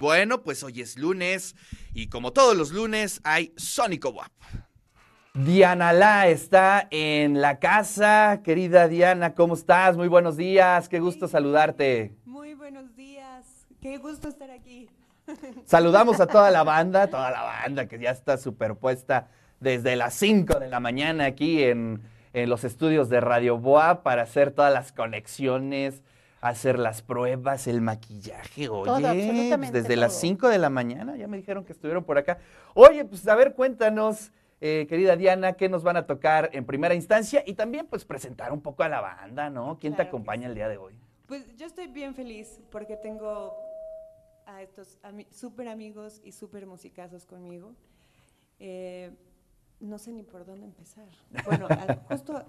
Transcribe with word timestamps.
Bueno, 0.00 0.42
pues 0.42 0.62
hoy 0.62 0.80
es 0.80 0.96
lunes 0.96 1.56
y 1.92 2.08
como 2.08 2.32
todos 2.32 2.56
los 2.56 2.70
lunes 2.70 3.20
hay 3.24 3.52
Sónico 3.56 4.10
WAP. 4.10 4.30
Diana 5.34 5.92
La 5.92 6.28
está 6.28 6.86
en 6.92 7.40
la 7.40 7.58
casa. 7.58 8.40
Querida 8.44 8.86
Diana, 8.86 9.34
¿cómo 9.34 9.54
estás? 9.54 9.96
Muy 9.96 10.06
buenos 10.06 10.36
días, 10.36 10.88
qué 10.88 11.00
gusto 11.00 11.26
saludarte. 11.26 12.14
Muy 12.24 12.54
buenos 12.54 12.94
días, 12.94 13.66
qué 13.80 13.98
gusto 13.98 14.28
estar 14.28 14.50
aquí. 14.52 14.88
Saludamos 15.64 16.20
a 16.20 16.28
toda 16.28 16.52
la 16.52 16.62
banda, 16.62 17.08
toda 17.08 17.32
la 17.32 17.42
banda 17.42 17.86
que 17.86 17.98
ya 17.98 18.12
está 18.12 18.38
superpuesta 18.38 19.28
desde 19.58 19.96
las 19.96 20.14
5 20.14 20.60
de 20.60 20.68
la 20.68 20.78
mañana 20.78 21.24
aquí 21.24 21.64
en, 21.64 22.02
en 22.34 22.48
los 22.48 22.62
estudios 22.62 23.08
de 23.08 23.20
Radio 23.20 23.58
Boa 23.58 24.04
para 24.04 24.22
hacer 24.22 24.52
todas 24.52 24.72
las 24.72 24.92
conexiones, 24.92 26.04
hacer 26.40 26.78
las 26.78 27.02
pruebas, 27.02 27.66
el 27.66 27.80
maquillaje. 27.80 28.68
Oye, 28.68 28.84
Todo, 28.84 29.00
pues 29.00 29.04
absolutamente 29.06 29.80
desde 29.82 29.96
las 29.96 30.12
todo. 30.12 30.20
5 30.20 30.48
de 30.48 30.58
la 30.58 30.70
mañana, 30.70 31.16
ya 31.16 31.26
me 31.28 31.36
dijeron 31.36 31.64
que 31.64 31.72
estuvieron 31.72 32.04
por 32.04 32.18
acá. 32.18 32.38
Oye, 32.74 33.04
pues 33.04 33.26
a 33.26 33.34
ver, 33.34 33.54
cuéntanos, 33.54 34.30
eh, 34.60 34.86
querida 34.88 35.16
Diana, 35.16 35.54
qué 35.54 35.68
nos 35.68 35.82
van 35.82 35.96
a 35.96 36.06
tocar 36.06 36.50
en 36.52 36.64
primera 36.64 36.94
instancia 36.94 37.42
y 37.46 37.54
también 37.54 37.86
pues 37.86 38.04
presentar 38.04 38.52
un 38.52 38.60
poco 38.60 38.82
a 38.82 38.88
la 38.88 39.00
banda, 39.00 39.50
¿no? 39.50 39.78
¿Quién 39.80 39.92
te 39.94 39.98
Claro 39.98 40.08
acompaña 40.10 40.46
el 40.48 40.54
día 40.54 40.68
de 40.68 40.76
hoy? 40.78 40.94
Pues 41.26 41.44
yo 41.56 41.66
estoy 41.66 41.88
bien 41.88 42.14
feliz 42.14 42.60
porque 42.70 42.96
tengo 42.96 43.54
a 44.46 44.62
estos 44.62 44.98
ami- 45.02 45.28
súper 45.30 45.68
amigos 45.68 46.20
y 46.24 46.32
súper 46.32 46.66
musicazos 46.66 47.26
conmigo. 47.26 47.74
Eh, 48.60 49.10
no 49.80 49.98
sé 49.98 50.10
ni 50.12 50.22
por 50.22 50.44
dónde 50.44 50.64
empezar. 50.66 51.06
Bueno, 51.44 51.66
al- 51.68 52.00
justo 52.08 52.42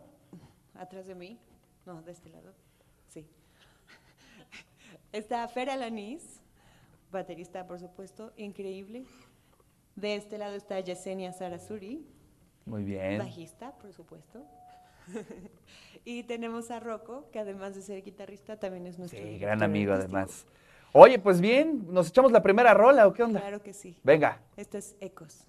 atrás 0.76 1.05
de 1.07 1.15
mí, 1.15 1.37
no, 1.85 2.01
de 2.01 2.12
este 2.12 2.29
lado, 2.29 2.54
sí. 3.07 3.27
Está 5.12 5.48
Fer 5.48 5.70
Alanis, 5.70 6.41
baterista, 7.12 7.65
por 7.65 7.79
supuesto, 7.79 8.32
increíble. 8.37 9.05
De 9.95 10.15
este 10.15 10.37
lado 10.37 10.55
está 10.55 10.79
Yesenia 10.79 11.34
Sarasuri, 11.34 12.05
Muy 12.65 12.84
bien. 12.84 13.17
bajista, 13.17 13.71
por 13.77 13.91
supuesto. 13.93 14.45
y 16.05 16.23
tenemos 16.23 16.71
a 16.71 16.79
Rocco, 16.79 17.26
que 17.32 17.40
además 17.40 17.76
de 17.76 17.82
ser 17.82 18.04
guitarrista, 18.04 18.57
también 18.60 18.85
es 18.87 18.98
nuestro 18.99 19.20
Sí, 19.20 19.37
gran 19.40 19.63
amigo 19.63 19.91
artístico. 19.93 20.17
además. 20.17 20.45
Oye, 20.93 21.20
pues 21.20 21.41
bien, 21.41 21.85
¿nos 21.91 22.10
echamos 22.10 22.32
la 22.32 22.41
primera 22.41 22.73
rola 22.73 23.07
o 23.07 23.13
qué 23.13 23.23
onda? 23.23 23.40
Claro 23.41 23.62
que 23.62 23.73
sí. 23.73 23.98
Venga. 24.04 24.40
Esto 24.57 24.77
es 24.77 24.95
Ecos. 24.99 25.45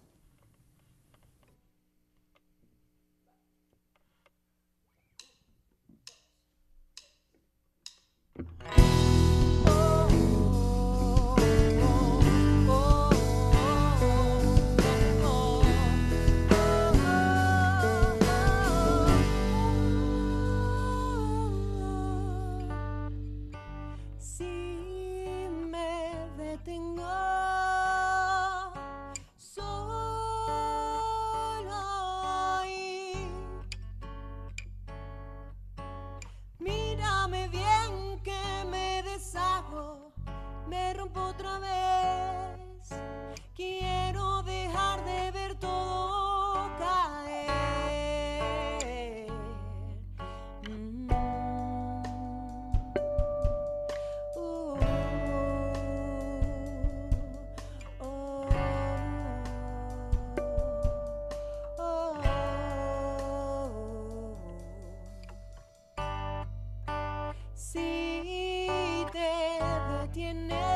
Te 70.13 70.70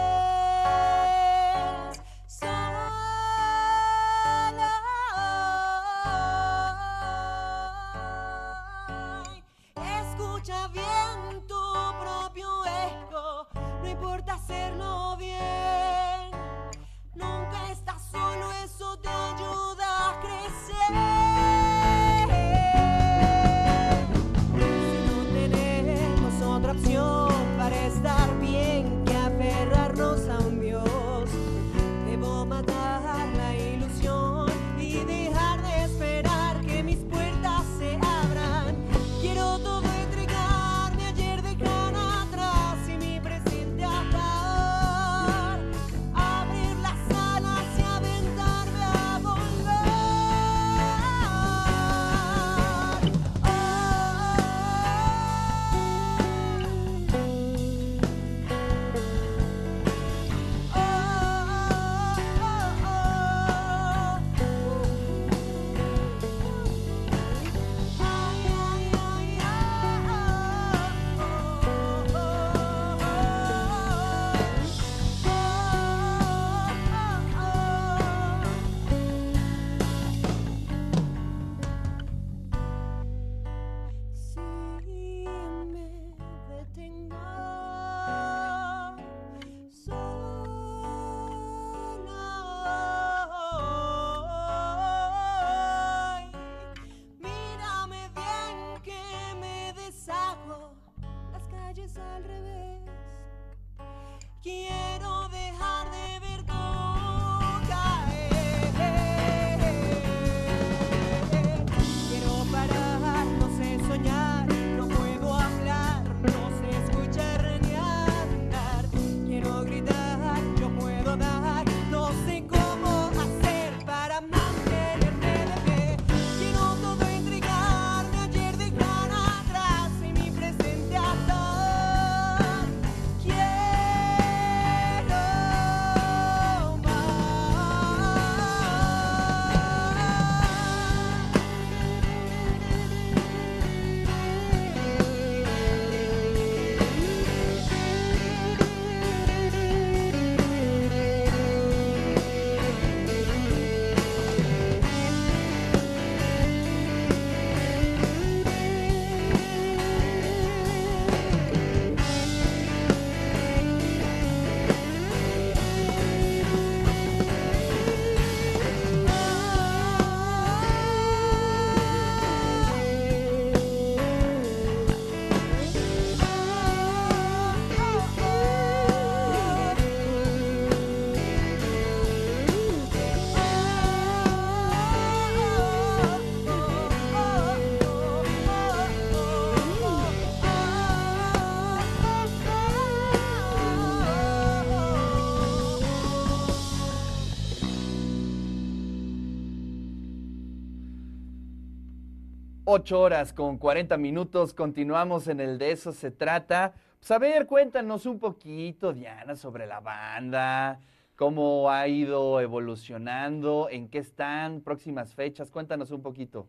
8 202.74 203.00
horas 203.00 203.32
con 203.32 203.56
40 203.56 203.96
minutos. 203.98 204.52
Continuamos 204.52 205.28
en 205.28 205.38
el 205.38 205.58
de 205.58 205.70
eso 205.70 205.92
se 205.92 206.10
trata. 206.10 206.74
Pues 206.98 207.08
a 207.12 207.20
ver, 207.20 207.46
cuéntanos 207.46 208.04
un 208.04 208.18
poquito, 208.18 208.92
Diana, 208.92 209.36
sobre 209.36 209.64
la 209.68 209.78
banda, 209.78 210.80
cómo 211.14 211.70
ha 211.70 211.86
ido 211.86 212.40
evolucionando, 212.40 213.68
en 213.70 213.88
qué 213.88 213.98
están, 213.98 214.60
próximas 214.60 215.14
fechas. 215.14 215.52
Cuéntanos 215.52 215.92
un 215.92 216.02
poquito. 216.02 216.48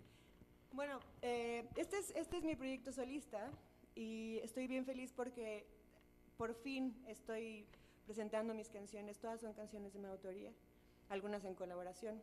Bueno, 0.71 0.99
eh, 1.21 1.67
este, 1.75 1.99
es, 1.99 2.09
este 2.15 2.37
es 2.37 2.43
mi 2.43 2.55
proyecto 2.55 2.91
solista 2.91 3.51
y 3.93 4.39
estoy 4.41 4.65
bien 4.65 4.83
feliz 4.83 5.13
porque 5.15 5.67
por 6.37 6.55
fin 6.55 6.95
estoy 7.07 7.67
presentando 8.07 8.55
mis 8.55 8.69
canciones. 8.69 9.19
Todas 9.19 9.41
son 9.41 9.53
canciones 9.53 9.93
de 9.93 9.99
mi 9.99 10.07
autoría, 10.07 10.49
algunas 11.09 11.45
en 11.45 11.53
colaboración. 11.53 12.19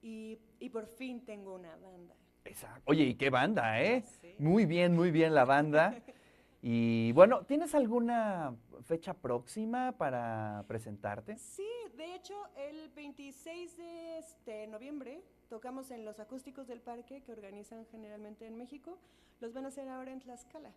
Y 0.00 0.38
por 0.72 0.86
fin 0.86 1.22
tengo 1.26 1.54
una 1.54 1.76
banda. 1.76 2.14
Exacto. 2.44 2.82
Oye, 2.86 3.04
¿y 3.04 3.14
qué 3.14 3.30
banda, 3.30 3.82
eh? 3.82 4.02
Sí. 4.20 4.34
Muy 4.38 4.66
bien, 4.66 4.94
muy 4.94 5.10
bien 5.10 5.34
la 5.34 5.44
banda. 5.44 5.94
Y 6.64 7.10
bueno, 7.10 7.42
¿tienes 7.42 7.74
alguna 7.74 8.54
fecha 8.84 9.14
próxima 9.14 9.90
para 9.98 10.64
presentarte? 10.68 11.36
Sí, 11.36 11.66
de 11.96 12.14
hecho, 12.14 12.34
el 12.56 12.88
26 12.90 13.76
de 13.76 14.18
este 14.18 14.68
noviembre 14.68 15.24
tocamos 15.48 15.90
en 15.90 16.04
los 16.04 16.20
acústicos 16.20 16.68
del 16.68 16.80
parque 16.80 17.20
que 17.24 17.32
organizan 17.32 17.84
generalmente 17.86 18.46
en 18.46 18.56
México. 18.56 18.96
Los 19.40 19.52
van 19.52 19.64
a 19.64 19.68
hacer 19.68 19.88
ahora 19.88 20.12
en 20.12 20.20
Tlaxcala. 20.20 20.70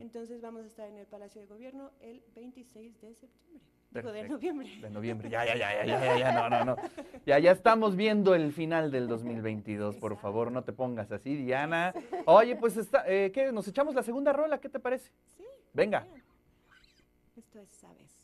Entonces 0.00 0.40
vamos 0.40 0.64
a 0.64 0.66
estar 0.66 0.88
en 0.88 0.96
el 0.96 1.06
Palacio 1.06 1.40
de 1.40 1.46
Gobierno 1.46 1.90
el 2.00 2.22
26 2.34 3.00
de 3.00 3.14
septiembre. 3.14 3.68
Digo, 3.90 4.12
de 4.12 4.28
noviembre. 4.28 4.68
De 4.82 4.90
noviembre. 4.90 5.30
Ya, 5.30 5.46
ya, 5.46 5.56
ya, 5.56 5.72
ya, 5.72 5.84
ya, 5.86 6.04
ya, 6.04 6.18
ya, 6.18 6.32
no, 6.32 6.50
no, 6.50 6.64
no. 6.64 6.76
Ya, 7.26 7.38
ya 7.38 7.52
estamos 7.52 7.96
viendo 7.96 8.34
el 8.34 8.52
final 8.52 8.90
del 8.90 9.08
2022. 9.08 9.96
Por 9.96 10.16
favor, 10.18 10.52
no 10.52 10.62
te 10.62 10.72
pongas 10.72 11.10
así, 11.10 11.36
Diana. 11.36 11.94
Oye, 12.26 12.56
pues 12.56 12.76
está, 12.76 13.04
eh, 13.06 13.32
¿qué? 13.32 13.50
¿Nos 13.50 13.66
echamos 13.66 13.94
la 13.94 14.02
segunda 14.02 14.32
rola? 14.32 14.60
¿Qué 14.60 14.68
te 14.68 14.78
parece? 14.78 15.10
Sí. 15.36 15.44
Venga. 15.72 16.00
bien. 16.00 16.22
Esto 17.36 17.60
es. 17.60 17.68
Sabes, 17.70 18.17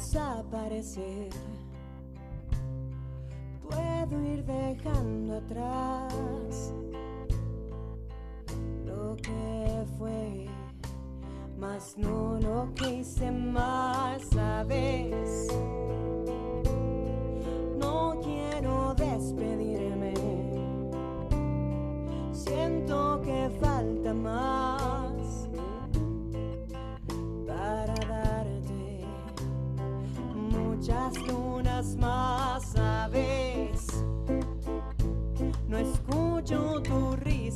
desaparecer. 0.00 1.28
Puedo 3.62 4.22
ir 4.24 4.44
dejando 4.44 5.36
atrás 5.36 6.72
lo 8.86 9.16
que 9.16 9.84
fue, 9.98 10.46
mas 11.58 11.96
no 11.98 12.38
lo 12.40 12.72
que 12.74 13.00
hice 13.00 13.30
más. 13.30 14.22
Sabes, 14.30 15.48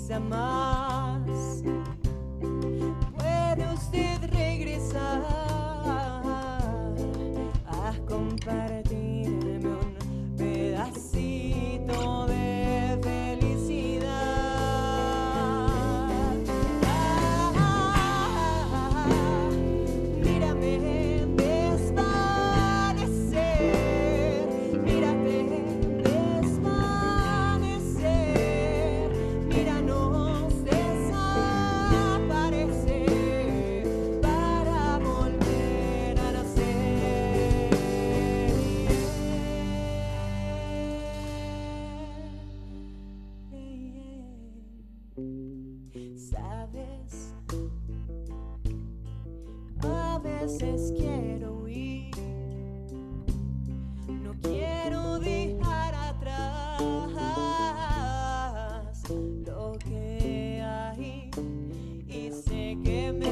risa 0.05 0.21
más. 0.21 1.62
¿Puede 3.17 3.73
usted 3.73 4.19
regresar 4.33 5.23
a 7.67 7.93
compartirme 8.06 8.84
que 62.84 63.12
me 63.12 63.24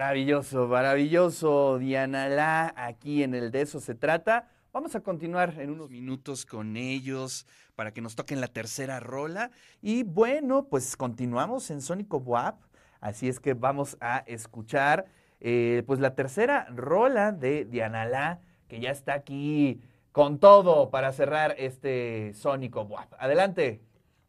Maravilloso, 0.00 0.66
maravilloso, 0.66 1.78
Diana 1.78 2.26
La, 2.30 2.72
aquí 2.74 3.22
en 3.22 3.34
el 3.34 3.50
de 3.50 3.60
eso 3.60 3.80
se 3.80 3.94
trata. 3.94 4.48
Vamos 4.72 4.94
a 4.94 5.00
continuar 5.00 5.60
en 5.60 5.68
unos 5.68 5.90
minutos 5.90 6.46
con 6.46 6.78
ellos 6.78 7.46
para 7.76 7.92
que 7.92 8.00
nos 8.00 8.16
toquen 8.16 8.40
la 8.40 8.48
tercera 8.48 8.98
rola. 8.98 9.50
Y 9.82 10.04
bueno, 10.04 10.68
pues 10.70 10.96
continuamos 10.96 11.70
en 11.70 11.82
Sónico 11.82 12.16
WAP. 12.16 12.62
Así 13.02 13.28
es 13.28 13.40
que 13.40 13.52
vamos 13.52 13.98
a 14.00 14.24
escuchar 14.26 15.04
eh, 15.38 15.82
pues 15.86 16.00
la 16.00 16.14
tercera 16.14 16.64
rola 16.74 17.32
de 17.32 17.66
Diana 17.66 18.06
La, 18.06 18.40
que 18.68 18.80
ya 18.80 18.92
está 18.92 19.12
aquí 19.12 19.82
con 20.12 20.38
todo 20.38 20.88
para 20.88 21.12
cerrar 21.12 21.54
este 21.58 22.32
Sónico 22.32 22.84
WAP. 22.84 23.12
Adelante. 23.18 23.82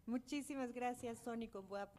Muchísimas 0.05 0.73
gracias, 0.73 1.19
Sónico 1.19 1.63
WAP. 1.69 1.91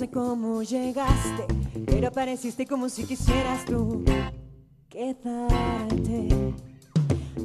Sé 0.00 0.08
cómo 0.08 0.62
llegaste, 0.62 1.44
pero 1.84 2.08
apareciste 2.08 2.66
como 2.66 2.88
si 2.88 3.04
quisieras 3.04 3.66
tú 3.66 4.02
quedarte. 4.88 6.54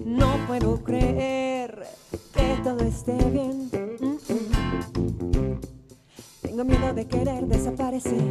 No 0.05 0.37
puedo 0.47 0.81
creer 0.81 1.85
que 2.33 2.57
todo 2.63 2.79
esté 2.79 3.17
bien. 3.29 3.69
Tengo 6.41 6.63
miedo 6.63 6.93
de 6.93 7.05
querer 7.05 7.45
desaparecer. 7.45 8.23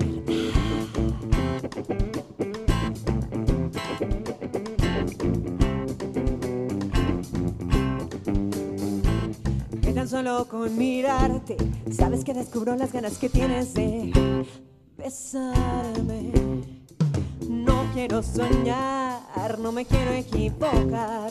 Solo 10.09 10.47
con 10.49 10.77
mirarte, 10.77 11.57
sabes 11.91 12.25
que 12.25 12.35
descubro 12.35 12.77
las 12.77 12.93
ganas 12.93 13.19
que 13.19 13.29
tienes 13.29 13.75
de 13.75 14.13
besarme. 14.97 16.33
No 17.49 17.85
quiero 17.93 18.23
soñar, 18.23 19.59
no 19.59 19.73
me 19.73 19.85
quiero 19.85 20.13
equivocar. 20.13 21.31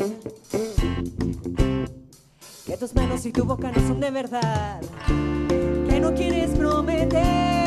Que 2.65 2.77
tus 2.77 2.95
manos 2.95 3.25
y 3.25 3.31
tu 3.31 3.43
boca 3.43 3.71
no 3.71 3.87
son 3.87 3.99
de 3.99 4.11
verdad. 4.11 4.81
Que 5.89 5.99
no 5.99 6.13
quieres 6.13 6.51
prometer 6.51 7.62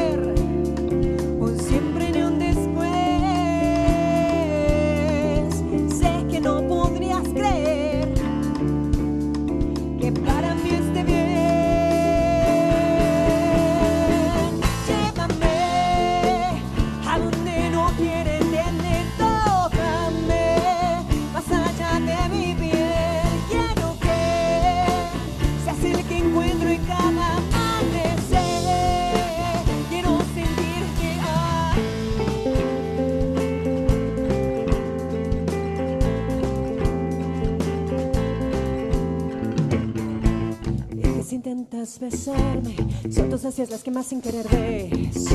besarme, 41.99 42.77
son 43.11 43.31
tus 43.31 43.45
ansias 43.45 43.71
las 43.71 43.83
que 43.83 43.91
más 43.91 44.07
sin 44.07 44.21
querer 44.21 44.47
ves. 44.49 45.27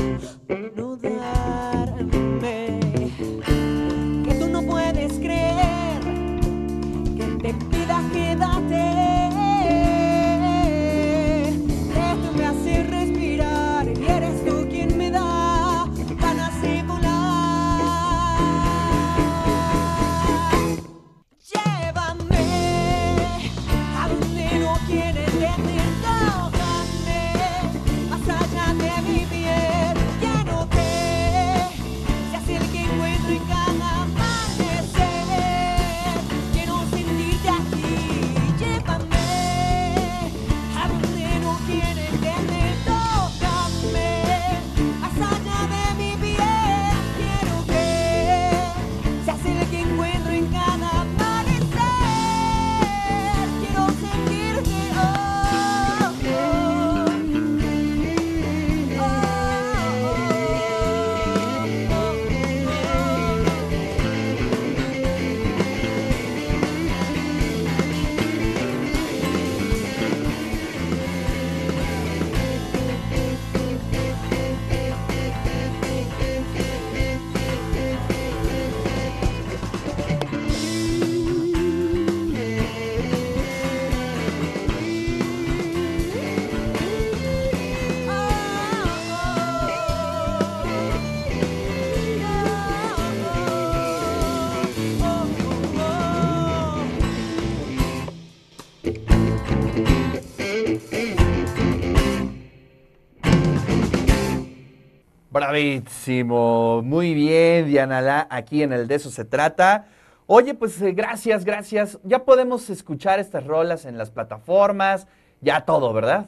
Bravísimo, 105.32 106.82
muy 106.82 107.14
bien, 107.14 107.66
Diana 107.66 108.02
La, 108.02 108.26
aquí 108.30 108.62
en 108.62 108.74
el 108.74 108.86
de 108.86 108.96
eso 108.96 109.10
se 109.10 109.24
trata. 109.24 109.86
Oye, 110.26 110.52
pues 110.52 110.80
eh, 110.82 110.92
gracias, 110.92 111.44
gracias. 111.46 111.98
Ya 112.04 112.24
podemos 112.24 112.68
escuchar 112.68 113.18
estas 113.18 113.44
rolas 113.46 113.86
en 113.86 113.96
las 113.96 114.10
plataformas, 114.10 115.06
ya 115.40 115.62
todo, 115.62 115.92
¿verdad? 115.94 116.26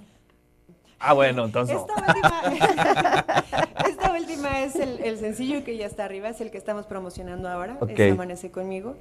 Ah, 0.99 1.13
bueno, 1.13 1.45
entonces. 1.45 1.77
Esta 1.77 1.95
última, 2.09 3.45
esta 3.89 4.13
última 4.13 4.61
es 4.63 4.75
el, 4.77 4.99
el 5.01 5.19
sencillo 5.19 5.65
que 5.65 5.77
ya 5.77 5.85
está 5.85 6.07
arriba, 6.07 6.31
es 6.31 6.41
el 6.41 6.51
que 6.51 6.57
estamos 6.57 6.87
promocionando 6.87 7.51
ahora, 7.51 7.77
Ok. 7.81 7.91
es 7.91 8.13
Amanece 8.13 8.51
conmigo. 8.51 8.97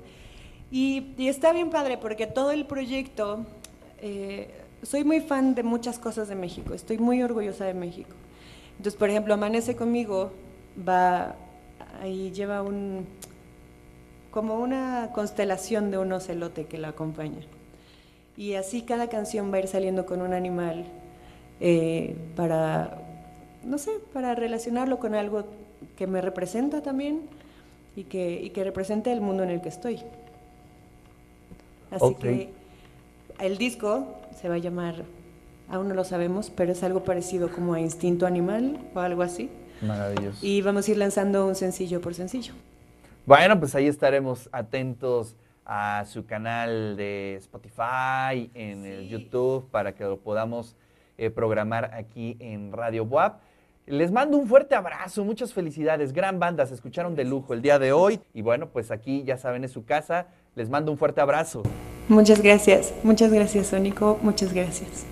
Y, 0.70 1.14
y 1.18 1.30
está 1.30 1.54
bien 1.54 1.70
padre 1.70 1.98
porque 1.98 2.28
todo 2.28 2.52
el 2.52 2.66
proyecto, 2.66 3.46
eh, 4.00 4.54
soy 4.82 5.06
muy 5.06 5.22
fan 5.22 5.56
de 5.56 5.64
muchas 5.64 5.98
cosas 5.98 6.28
de 6.28 6.36
México, 6.36 6.74
estoy 6.74 6.98
muy 6.98 7.24
orgullosa 7.24 7.64
de 7.64 7.74
México. 7.74 8.14
Entonces, 8.78 8.96
por 8.96 9.10
ejemplo, 9.10 9.34
Amanece 9.34 9.76
conmigo 9.76 10.32
va, 10.88 11.36
ahí 12.02 12.32
lleva 12.32 12.62
un, 12.62 13.06
como 14.32 14.60
una 14.60 15.12
constelación 15.14 15.92
de 15.92 15.98
un 15.98 16.12
ocelote 16.12 16.66
que 16.66 16.78
la 16.78 16.90
acompaña. 16.90 17.42
Y 18.36 18.56
así 18.56 18.82
cada 18.82 19.08
canción 19.10 19.52
va 19.52 19.58
a 19.58 19.60
ir 19.60 19.68
saliendo 19.68 20.06
con 20.06 20.22
un 20.22 20.34
animal 20.34 20.86
eh, 21.60 22.16
para, 22.36 22.98
no 23.64 23.78
sé, 23.78 23.92
para 24.12 24.34
relacionarlo 24.34 25.00
con 25.00 25.14
algo 25.14 25.46
que 25.96 26.08
me 26.08 26.20
representa 26.20 26.82
también 26.82 27.22
y 27.96 28.06
que, 28.06 28.42
y 28.42 28.50
que 28.50 28.64
represente 28.64 29.12
el 29.12 29.22
mundo 29.22 29.44
en 29.44 29.52
el 29.52 29.62
que 29.62 29.70
estoy. 29.70 30.02
Así 31.92 32.16
que 32.16 32.50
el 33.40 33.58
disco 33.58 34.16
se 34.42 34.50
va 34.50 34.56
a 34.56 34.58
llamar 34.58 35.04
aún 35.70 35.88
no 35.88 35.94
lo 35.94 36.04
sabemos, 36.04 36.50
pero 36.50 36.72
es 36.72 36.84
algo 36.84 37.04
parecido 37.04 37.52
como 37.52 37.74
a 37.74 37.80
Instinto 37.80 38.26
Animal 38.26 38.80
o 38.94 39.00
algo 39.00 39.22
así. 39.22 39.50
Maravilloso. 39.82 40.46
Y 40.46 40.62
vamos 40.62 40.88
a 40.88 40.92
ir 40.92 40.98
lanzando 40.98 41.48
un 41.48 41.56
sencillo 41.56 42.02
por 42.02 42.14
sencillo. 42.14 42.54
Bueno, 43.26 43.60
pues 43.60 43.74
ahí 43.76 43.88
estaremos 43.88 44.50
atentos 44.52 45.36
a 45.66 46.04
su 46.06 46.26
canal 46.26 46.96
de 46.98 47.36
Spotify, 47.38 48.52
en 48.54 48.86
el. 48.86 49.08
YouTube, 49.08 49.70
para 49.72 49.94
que 49.94 50.04
lo 50.04 50.18
podamos 50.18 50.76
eh, 51.18 51.30
programar 51.30 51.94
aquí 51.94 52.36
en 52.40 52.72
Radio 52.72 53.04
WAP. 53.04 53.40
Les 53.86 54.12
mando 54.12 54.38
un 54.38 54.48
fuerte 54.48 54.76
abrazo, 54.76 55.26
muchas 55.26 55.54
felicidades, 55.54 56.14
gran 56.14 56.40
banda, 56.40 56.66
se 56.66 56.74
escucharon 56.74 57.16
de 57.16 57.26
lujo 57.26 57.54
el 57.54 57.62
día 57.62 57.80
de 57.80 57.92
hoy. 57.92 58.20
Y 58.34 58.42
bueno, 58.42 58.70
pues 58.70 58.92
aquí 58.92 59.24
ya 59.24 59.38
saben, 59.38 59.64
es 59.64 59.72
su 59.72 59.84
casa. 59.84 60.28
Les 60.56 60.70
mando 60.70 60.92
un 60.92 60.98
fuerte 60.98 61.20
abrazo. 61.20 61.64
Muchas 62.08 62.42
gracias, 62.42 62.94
muchas 63.04 63.32
gracias, 63.32 63.68
Sónico, 63.68 64.20
muchas 64.22 64.54
gracias. 64.54 65.06